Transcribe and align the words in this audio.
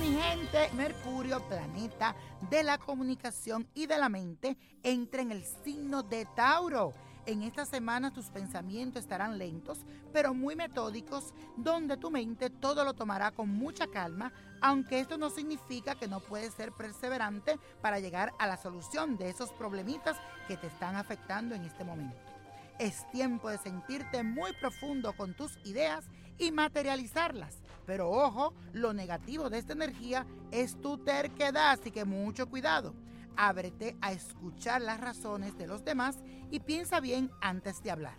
finalmente 0.00 0.68
Mercurio, 0.74 1.40
planeta 1.48 2.16
de 2.50 2.64
la 2.64 2.76
comunicación 2.76 3.68
y 3.72 3.86
de 3.86 3.96
la 3.96 4.08
mente, 4.08 4.56
entra 4.82 5.22
en 5.22 5.30
el 5.30 5.44
signo 5.44 6.02
de 6.02 6.26
Tauro. 6.34 6.92
En 7.24 7.42
esta 7.42 7.64
semana 7.64 8.12
tus 8.12 8.30
pensamientos 8.30 9.02
estarán 9.02 9.38
lentos, 9.38 9.78
pero 10.12 10.34
muy 10.34 10.56
metódicos, 10.56 11.34
donde 11.56 11.96
tu 11.96 12.10
mente 12.10 12.50
todo 12.50 12.84
lo 12.84 12.94
tomará 12.94 13.30
con 13.30 13.48
mucha 13.48 13.86
calma, 13.86 14.32
aunque 14.60 14.98
esto 14.98 15.18
no 15.18 15.30
significa 15.30 15.94
que 15.94 16.08
no 16.08 16.20
puedes 16.20 16.54
ser 16.54 16.72
perseverante 16.72 17.60
para 17.80 18.00
llegar 18.00 18.32
a 18.40 18.46
la 18.46 18.56
solución 18.56 19.16
de 19.18 19.28
esos 19.28 19.52
problemitas 19.52 20.16
que 20.48 20.56
te 20.56 20.66
están 20.66 20.96
afectando 20.96 21.54
en 21.54 21.64
este 21.64 21.84
momento. 21.84 22.37
Es 22.78 23.10
tiempo 23.10 23.50
de 23.50 23.58
sentirte 23.58 24.22
muy 24.22 24.52
profundo 24.52 25.12
con 25.16 25.34
tus 25.34 25.58
ideas 25.64 26.04
y 26.38 26.52
materializarlas. 26.52 27.56
Pero 27.86 28.10
ojo, 28.10 28.54
lo 28.72 28.92
negativo 28.92 29.50
de 29.50 29.58
esta 29.58 29.72
energía 29.72 30.26
es 30.52 30.80
tu 30.80 30.98
terquedad, 30.98 31.70
así 31.72 31.90
que 31.90 32.04
mucho 32.04 32.48
cuidado. 32.48 32.94
Ábrete 33.36 33.96
a 34.00 34.12
escuchar 34.12 34.82
las 34.82 35.00
razones 35.00 35.56
de 35.58 35.66
los 35.66 35.84
demás 35.84 36.18
y 36.50 36.60
piensa 36.60 37.00
bien 37.00 37.30
antes 37.40 37.82
de 37.82 37.90
hablar. 37.90 38.16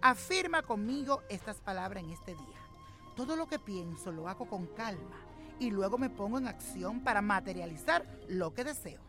Afirma 0.00 0.62
conmigo 0.62 1.22
estas 1.28 1.60
palabras 1.60 2.04
en 2.04 2.10
este 2.10 2.34
día. 2.34 2.60
Todo 3.16 3.34
lo 3.36 3.48
que 3.48 3.58
pienso 3.58 4.12
lo 4.12 4.28
hago 4.28 4.48
con 4.48 4.66
calma 4.68 5.16
y 5.58 5.70
luego 5.70 5.98
me 5.98 6.10
pongo 6.10 6.38
en 6.38 6.46
acción 6.46 7.00
para 7.00 7.20
materializar 7.20 8.06
lo 8.28 8.54
que 8.54 8.64
deseo. 8.64 9.02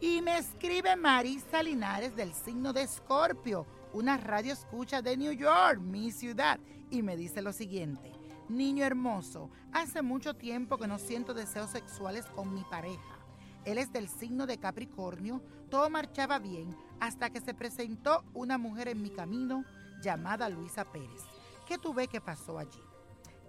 Y 0.00 0.22
me 0.22 0.38
escribe 0.38 0.96
Marisa 0.96 1.62
Linares 1.62 2.16
del 2.16 2.32
signo 2.32 2.72
de 2.72 2.82
Escorpio, 2.82 3.66
una 3.92 4.16
radio 4.16 4.52
escucha 4.52 5.02
de 5.02 5.16
New 5.16 5.32
York, 5.32 5.80
mi 5.80 6.12
ciudad, 6.12 6.60
y 6.90 7.02
me 7.02 7.16
dice 7.16 7.42
lo 7.42 7.52
siguiente. 7.52 8.12
Niño 8.48 8.84
hermoso, 8.84 9.50
hace 9.72 10.02
mucho 10.02 10.34
tiempo 10.34 10.78
que 10.78 10.86
no 10.86 10.98
siento 10.98 11.34
deseos 11.34 11.70
sexuales 11.70 12.26
con 12.26 12.54
mi 12.54 12.62
pareja. 12.64 13.18
Él 13.64 13.78
es 13.78 13.92
del 13.92 14.08
signo 14.08 14.46
de 14.46 14.58
Capricornio, 14.58 15.42
todo 15.70 15.90
marchaba 15.90 16.38
bien 16.38 16.76
hasta 16.98 17.30
que 17.30 17.40
se 17.40 17.54
presentó 17.54 18.24
una 18.34 18.58
mujer 18.58 18.88
en 18.88 19.02
mi 19.02 19.10
camino 19.10 19.64
llamada 20.02 20.48
Luisa 20.48 20.84
Pérez. 20.84 21.22
¿Qué 21.66 21.78
tuve 21.78 22.08
que 22.08 22.20
pasó 22.20 22.58
allí? 22.58 22.82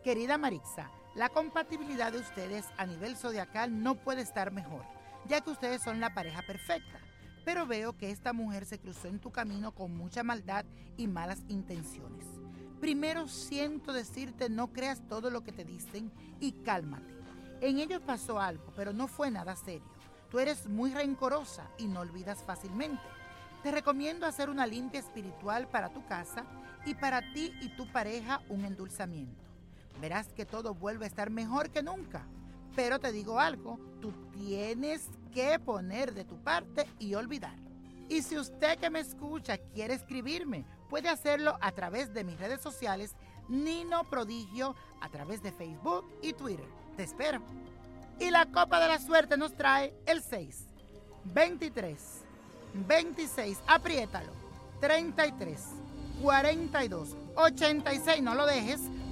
Querida 0.03 0.37
Marixa, 0.37 0.91
la 1.15 1.29
compatibilidad 1.29 2.11
de 2.11 2.19
ustedes 2.19 2.65
a 2.77 2.85
nivel 2.85 3.15
zodiacal 3.15 3.81
no 3.81 3.95
puede 3.95 4.21
estar 4.21 4.51
mejor, 4.51 4.83
ya 5.27 5.41
que 5.41 5.51
ustedes 5.51 5.81
son 5.81 5.99
la 5.99 6.13
pareja 6.13 6.41
perfecta. 6.41 6.99
Pero 7.43 7.65
veo 7.65 7.97
que 7.97 8.11
esta 8.11 8.33
mujer 8.33 8.65
se 8.65 8.79
cruzó 8.79 9.07
en 9.07 9.19
tu 9.19 9.31
camino 9.31 9.73
con 9.73 9.95
mucha 9.95 10.23
maldad 10.23 10.65
y 10.97 11.07
malas 11.07 11.43
intenciones. 11.47 12.25
Primero 12.79 13.27
siento 13.27 13.93
decirte 13.93 14.49
no 14.49 14.73
creas 14.73 15.01
todo 15.07 15.29
lo 15.29 15.43
que 15.43 15.51
te 15.51 15.65
dicen 15.65 16.11
y 16.39 16.51
cálmate. 16.63 17.13
En 17.61 17.79
ellos 17.79 18.01
pasó 18.01 18.39
algo, 18.39 18.73
pero 18.75 18.91
no 18.91 19.07
fue 19.07 19.29
nada 19.29 19.55
serio. 19.55 19.87
Tú 20.29 20.39
eres 20.39 20.67
muy 20.67 20.91
rencorosa 20.91 21.69
y 21.77 21.87
no 21.87 21.99
olvidas 21.99 22.43
fácilmente. 22.43 23.03
Te 23.61 23.71
recomiendo 23.71 24.25
hacer 24.25 24.49
una 24.49 24.65
limpia 24.65 24.99
espiritual 24.99 25.67
para 25.67 25.89
tu 25.89 26.03
casa 26.07 26.45
y 26.85 26.95
para 26.95 27.21
ti 27.33 27.53
y 27.61 27.69
tu 27.75 27.91
pareja 27.91 28.41
un 28.49 28.65
endulzamiento. 28.65 29.43
Verás 29.99 30.29
que 30.29 30.45
todo 30.45 30.73
vuelve 30.73 31.05
a 31.05 31.07
estar 31.07 31.29
mejor 31.29 31.69
que 31.69 31.83
nunca. 31.83 32.25
Pero 32.75 32.99
te 32.99 33.11
digo 33.11 33.39
algo, 33.39 33.79
tú 33.99 34.11
tienes 34.33 35.09
que 35.33 35.59
poner 35.59 36.13
de 36.13 36.25
tu 36.25 36.37
parte 36.37 36.87
y 36.99 37.15
olvidar. 37.15 37.55
Y 38.09 38.21
si 38.21 38.37
usted 38.37 38.77
que 38.77 38.89
me 38.89 38.99
escucha 38.99 39.57
quiere 39.57 39.93
escribirme, 39.93 40.65
puede 40.89 41.09
hacerlo 41.09 41.57
a 41.61 41.71
través 41.71 42.13
de 42.13 42.23
mis 42.23 42.39
redes 42.39 42.61
sociales 42.61 43.15
Nino 43.47 44.03
Prodigio, 44.05 44.75
a 44.99 45.09
través 45.09 45.41
de 45.41 45.51
Facebook 45.51 46.05
y 46.21 46.33
Twitter. 46.33 46.65
Te 46.95 47.03
espero. 47.03 47.41
Y 48.19 48.29
la 48.29 48.45
copa 48.45 48.79
de 48.79 48.87
la 48.87 48.99
suerte 48.99 49.37
nos 49.37 49.53
trae 49.53 49.93
el 50.05 50.21
6, 50.21 50.65
23, 51.25 51.99
26, 52.73 53.59
apriétalo, 53.67 54.31
33, 54.79 55.59
42, 56.21 57.15
86, 57.35 58.21
no 58.21 58.35
lo 58.35 58.45
dejes, 58.45 58.81